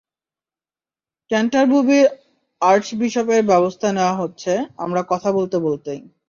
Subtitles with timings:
[1.31, 2.07] ক্যান্টারবুরির
[2.61, 4.51] আর্চবিশপের ব্যবস্থা নেওয়া হচ্ছে,
[4.77, 6.01] আমরা কথা বলতে বলতেই।